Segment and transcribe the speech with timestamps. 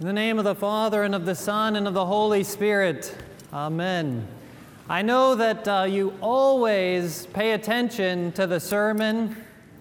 [0.00, 3.12] In the name of the Father, and of the Son, and of the Holy Spirit.
[3.52, 4.28] Amen.
[4.88, 9.34] I know that uh, you always pay attention to the sermon,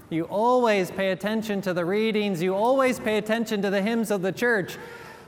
[0.10, 4.24] you always pay attention to the readings, you always pay attention to the hymns of
[4.24, 4.78] the church.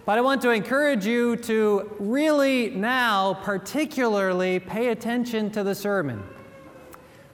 [0.08, 6.24] But I want to encourage you to really now, particularly, pay attention to the sermon.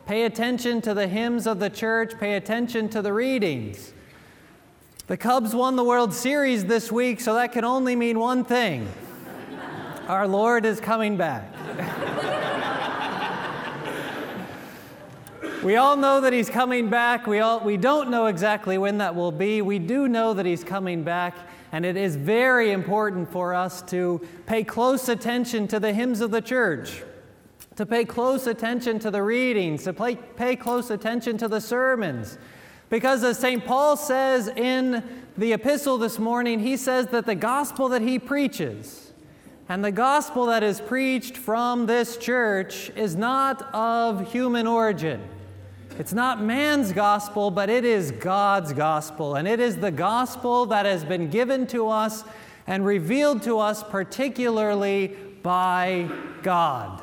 [0.06, 3.94] Pay attention to the hymns of the church, pay attention to the readings.
[5.08, 8.91] The Cubs won the World Series this week, so that can only mean one thing
[10.08, 11.54] our Lord is coming back.
[15.63, 17.27] we all know that He's coming back.
[17.27, 19.62] We, all, we don't know exactly when that will be.
[19.62, 21.35] We do know that He's coming back,
[21.72, 26.32] and it is very important for us to pay close attention to the hymns of
[26.32, 27.04] the church,
[27.76, 32.40] to pay close attention to the readings, to pay, pay close attention to the sermons.
[32.89, 33.66] Because as St.
[33.66, 35.03] Paul says in
[35.38, 39.05] the epistle this morning, he says that the gospel that he preaches
[39.67, 45.27] and the gospel that is preached from this church is not of human origin.
[45.98, 49.35] It's not man's gospel, but it is God's gospel.
[49.35, 52.23] And it is the gospel that has been given to us
[52.67, 56.10] and revealed to us particularly by
[56.43, 57.01] God.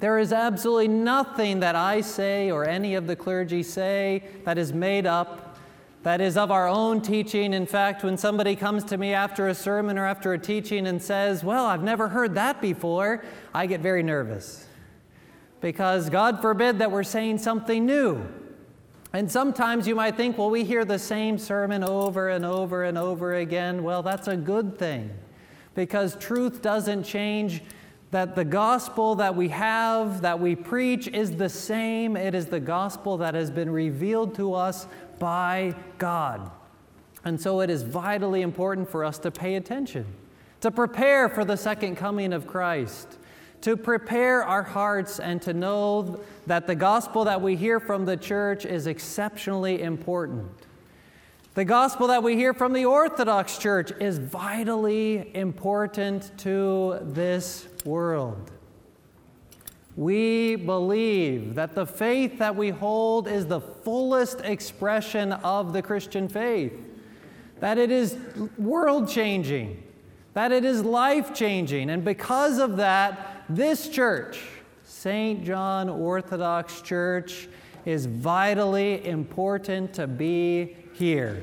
[0.00, 4.72] There is absolutely nothing that I say or any of the clergy say that is
[4.72, 5.58] made up,
[6.04, 7.52] that is of our own teaching.
[7.52, 11.02] In fact, when somebody comes to me after a sermon or after a teaching and
[11.02, 14.66] says, Well, I've never heard that before, I get very nervous.
[15.60, 18.26] Because God forbid that we're saying something new.
[19.12, 22.96] And sometimes you might think, well, we hear the same sermon over and over and
[22.96, 23.82] over again.
[23.82, 25.10] Well, that's a good thing
[25.74, 27.62] because truth doesn't change
[28.10, 32.16] that the gospel that we have, that we preach, is the same.
[32.16, 34.86] It is the gospel that has been revealed to us
[35.18, 36.50] by God.
[37.24, 40.06] And so it is vitally important for us to pay attention,
[40.60, 43.18] to prepare for the second coming of Christ,
[43.60, 48.16] to prepare our hearts and to know that the gospel that we hear from the
[48.16, 50.50] church is exceptionally important.
[51.54, 58.52] The gospel that we hear from the Orthodox Church is vitally important to this world.
[59.96, 66.28] We believe that the faith that we hold is the fullest expression of the Christian
[66.28, 66.72] faith,
[67.58, 68.16] that it is
[68.56, 69.82] world changing,
[70.34, 71.90] that it is life changing.
[71.90, 74.40] And because of that, this church,
[74.84, 75.44] St.
[75.44, 77.48] John Orthodox Church,
[77.84, 81.42] is vitally important to be here.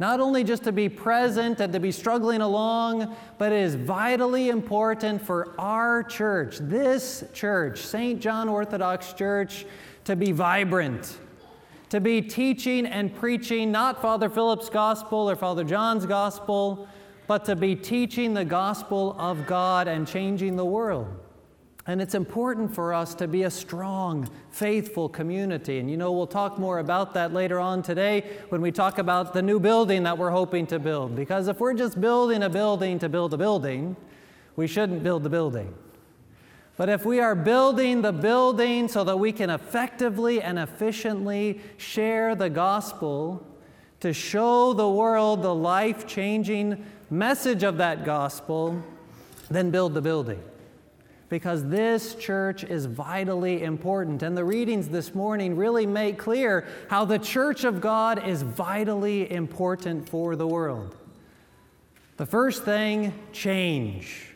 [0.00, 4.48] Not only just to be present and to be struggling along, but it is vitally
[4.48, 8.20] important for our church, this church, St.
[8.20, 9.66] John Orthodox Church,
[10.04, 11.18] to be vibrant,
[11.90, 16.88] to be teaching and preaching not Father Philip's gospel or Father John's gospel,
[17.26, 21.08] but to be teaching the gospel of God and changing the world.
[21.88, 25.78] And it's important for us to be a strong, faithful community.
[25.78, 29.32] And you know, we'll talk more about that later on today when we talk about
[29.32, 31.16] the new building that we're hoping to build.
[31.16, 33.96] Because if we're just building a building to build a building,
[34.54, 35.74] we shouldn't build the building.
[36.76, 42.34] But if we are building the building so that we can effectively and efficiently share
[42.34, 43.46] the gospel
[44.00, 48.84] to show the world the life changing message of that gospel,
[49.50, 50.42] then build the building
[51.28, 54.22] because this church is vitally important.
[54.22, 59.30] And the readings this morning really make clear how the church of God is vitally
[59.30, 60.96] important for the world.
[62.16, 64.34] The first thing, change.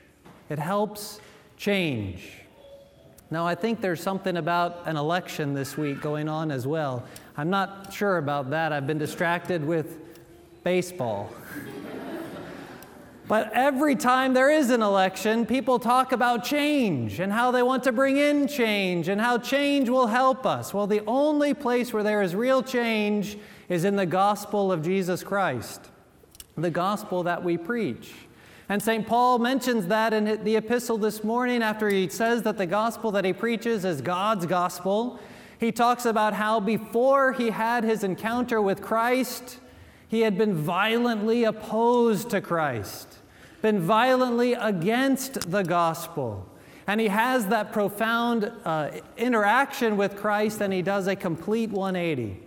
[0.51, 1.21] It helps
[1.57, 2.31] change.
[3.31, 7.05] Now, I think there's something about an election this week going on as well.
[7.37, 8.73] I'm not sure about that.
[8.73, 9.99] I've been distracted with
[10.63, 11.33] baseball.
[13.33, 17.83] But every time there is an election, people talk about change and how they want
[17.85, 20.75] to bring in change and how change will help us.
[20.75, 23.39] Well, the only place where there is real change
[23.71, 25.89] is in the gospel of Jesus Christ,
[26.59, 28.13] the gospel that we preach.
[28.69, 29.07] And St.
[29.07, 33.25] Paul mentions that in the epistle this morning after he says that the gospel that
[33.25, 35.19] he preaches is God's gospel.
[35.59, 39.59] He talks about how before he had his encounter with Christ,
[40.07, 43.21] he had been violently opposed to Christ,
[43.63, 46.47] been violently against the gospel.
[46.87, 52.39] And he has that profound uh, interaction with Christ, and he does a complete 180.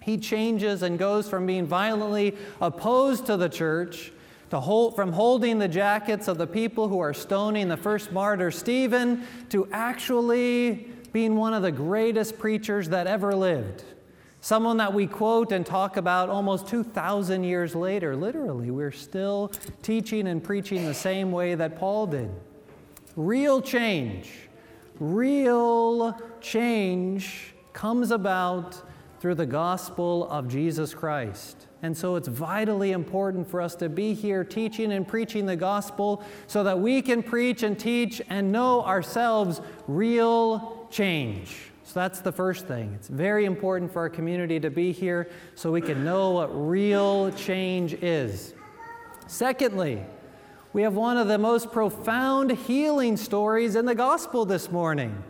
[0.00, 4.12] He changes and goes from being violently opposed to the church
[4.50, 8.50] to hold, from holding the jackets of the people who are stoning the first martyr,
[8.50, 13.84] Stephen, to actually being one of the greatest preachers that ever lived
[14.46, 18.14] Someone that we quote and talk about almost 2,000 years later.
[18.14, 19.50] Literally, we're still
[19.82, 22.30] teaching and preaching the same way that Paul did.
[23.16, 24.30] Real change,
[25.00, 28.80] real change comes about
[29.18, 31.66] through the gospel of Jesus Christ.
[31.82, 36.22] And so it's vitally important for us to be here teaching and preaching the gospel
[36.46, 41.72] so that we can preach and teach and know ourselves real change.
[41.86, 42.92] So that's the first thing.
[42.96, 47.30] It's very important for our community to be here so we can know what real
[47.30, 48.54] change is.
[49.28, 50.02] Secondly,
[50.72, 55.22] we have one of the most profound healing stories in the gospel this morning.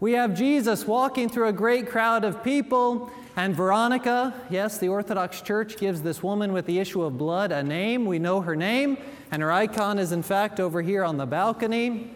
[0.00, 5.42] We have Jesus walking through a great crowd of people, and Veronica, yes, the Orthodox
[5.42, 8.06] Church gives this woman with the issue of blood a name.
[8.06, 8.96] We know her name,
[9.30, 12.10] and her icon is, in fact, over here on the balcony.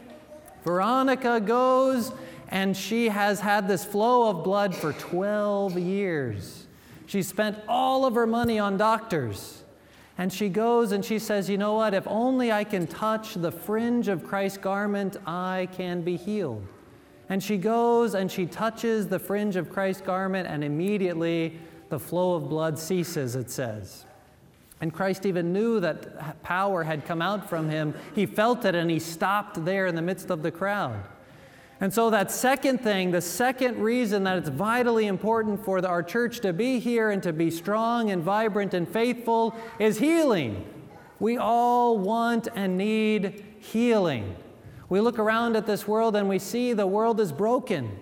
[0.65, 2.13] Veronica goes
[2.49, 6.67] and she has had this flow of blood for 12 years.
[7.07, 9.63] She spent all of her money on doctors.
[10.17, 11.95] And she goes and she says, You know what?
[11.95, 16.67] If only I can touch the fringe of Christ's garment, I can be healed.
[17.29, 21.59] And she goes and she touches the fringe of Christ's garment, and immediately
[21.89, 24.07] the flow of blood ceases, it says.
[24.81, 27.95] And Christ even knew that power had come out from him.
[28.15, 31.03] He felt it and he stopped there in the midst of the crowd.
[31.81, 36.03] And so, that second thing, the second reason that it's vitally important for the, our
[36.03, 40.65] church to be here and to be strong and vibrant and faithful is healing.
[41.21, 44.35] We all want and need healing.
[44.89, 47.97] We look around at this world and we see the world is broken.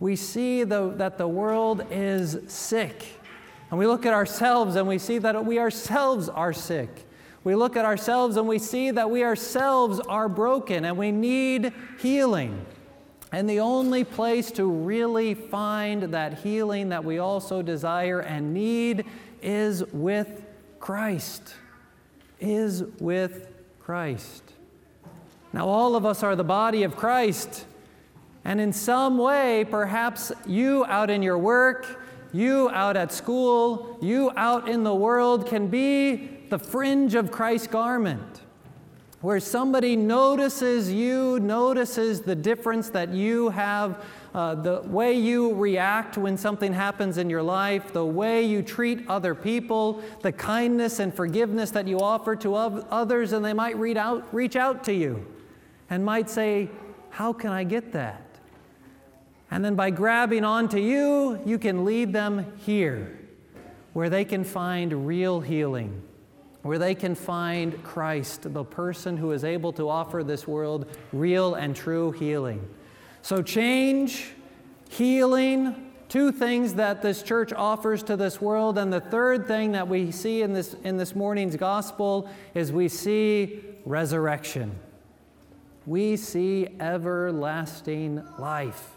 [0.00, 3.04] We see the, that the world is sick.
[3.70, 7.06] And we look at ourselves and we see that we ourselves are sick.
[7.44, 11.72] We look at ourselves and we see that we ourselves are broken and we need
[12.00, 12.66] healing.
[13.32, 19.04] And the only place to really find that healing that we also desire and need
[19.40, 20.42] is with
[20.80, 21.54] Christ.
[22.40, 23.46] Is with
[23.78, 24.42] Christ.
[25.52, 27.66] Now, all of us are the body of Christ.
[28.44, 32.00] And in some way, perhaps you out in your work,
[32.32, 37.68] you out at school, you out in the world can be the fringe of Christ's
[37.68, 38.40] garment
[39.20, 44.02] where somebody notices you, notices the difference that you have,
[44.34, 49.06] uh, the way you react when something happens in your life, the way you treat
[49.08, 53.98] other people, the kindness and forgiveness that you offer to others, and they might read
[53.98, 55.26] out, reach out to you
[55.90, 56.70] and might say,
[57.10, 58.22] How can I get that?
[59.50, 63.18] And then by grabbing onto you, you can lead them here
[63.92, 66.02] where they can find real healing
[66.62, 71.54] where they can find Christ, the person who is able to offer this world real
[71.54, 72.68] and true healing.
[73.22, 74.32] So, change,
[74.90, 78.76] healing, two things that this church offers to this world.
[78.76, 82.88] And the third thing that we see in this, in this morning's gospel is we
[82.88, 84.78] see resurrection.
[85.86, 88.96] We see everlasting life.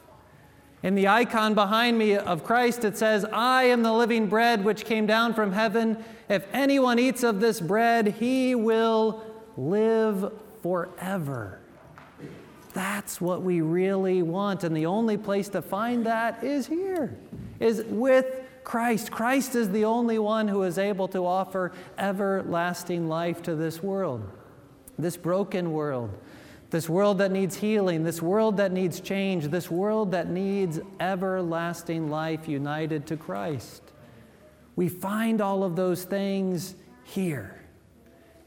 [0.84, 4.84] In the icon behind me of Christ, it says, I am the living bread which
[4.84, 6.04] came down from heaven.
[6.28, 9.24] If anyone eats of this bread, he will
[9.56, 11.60] live forever.
[12.74, 14.66] That's what we really want.
[14.66, 17.18] And the only place to find that is here,
[17.62, 18.26] is with
[18.66, 19.10] Christ.
[19.10, 24.30] Christ is the only one who is able to offer everlasting life to this world,
[24.98, 26.10] this broken world
[26.74, 32.10] this world that needs healing, this world that needs change, this world that needs everlasting
[32.10, 33.84] life united to Christ.
[34.76, 37.62] We find all of those things here.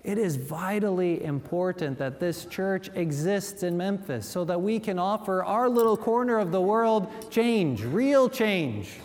[0.03, 5.45] It is vitally important that this church exists in Memphis so that we can offer
[5.45, 8.97] our little corner of the world change, real change,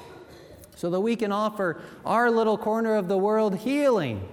[0.75, 4.27] so that we can offer our little corner of the world healing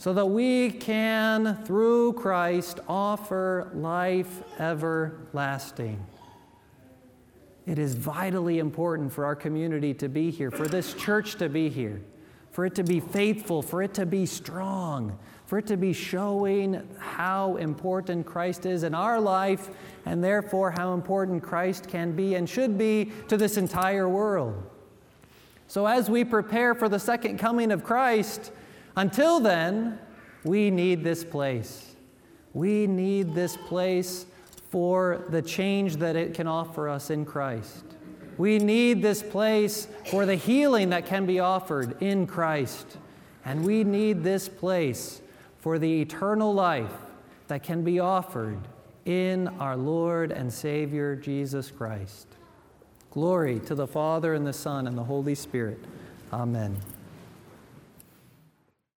[0.00, 6.02] so that we can, through Christ, offer life everlasting.
[7.66, 11.68] It is vitally important for our community to be here, for this church to be
[11.68, 12.00] here,
[12.50, 16.82] for it to be faithful, for it to be strong, for it to be showing
[16.98, 19.68] how important Christ is in our life,
[20.06, 24.62] and therefore how important Christ can be and should be to this entire world.
[25.68, 28.50] So, as we prepare for the second coming of Christ,
[28.96, 29.98] until then,
[30.44, 31.94] we need this place.
[32.54, 34.26] We need this place
[34.70, 37.84] for the change that it can offer us in Christ.
[38.38, 42.96] We need this place for the healing that can be offered in Christ.
[43.44, 45.20] And we need this place
[45.58, 46.92] for the eternal life
[47.48, 48.58] that can be offered
[49.04, 52.28] in our Lord and Savior Jesus Christ.
[53.10, 55.84] Glory to the Father and the Son and the Holy Spirit
[56.32, 56.76] Amen.